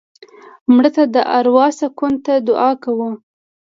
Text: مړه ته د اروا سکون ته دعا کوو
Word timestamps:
مړه 0.73 0.89
ته 0.95 1.03
د 1.15 1.17
اروا 1.37 1.67
سکون 1.79 2.13
ته 2.25 2.33
دعا 2.47 2.71
کوو 2.83 3.09